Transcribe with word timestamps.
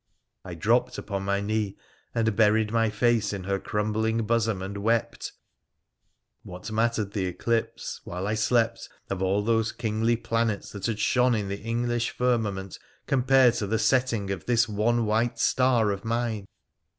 I 0.43 0.55
dropped 0.55 0.97
upon 0.97 1.21
my 1.25 1.41
knee 1.41 1.77
and 2.15 2.35
buried 2.35 2.71
my 2.71 2.89
face 2.89 3.33
in 3.33 3.43
her 3.43 3.59
crumbling 3.59 4.23
bosom 4.25 4.59
and 4.63 4.79
wept. 4.79 5.33
What 6.41 6.71
mattered 6.71 7.11
the 7.11 7.27
eclipse 7.27 8.01
while 8.03 8.25
I 8.25 8.33
slept 8.33 8.89
of 9.11 9.21
all 9.21 9.43
those 9.43 9.71
kingly 9.71 10.15
planets 10.17 10.71
that 10.71 10.87
had 10.87 10.97
shone 10.97 11.35
in 11.35 11.49
the 11.49 11.61
English 11.61 12.09
firmament 12.09 12.79
compared 13.05 13.53
to 13.57 13.67
the 13.67 13.77
setting 13.77 14.31
of 14.31 14.47
this 14.47 14.67
one 14.67 15.05
white 15.05 15.37
star 15.37 15.91
of 15.91 16.03
mine 16.03 16.47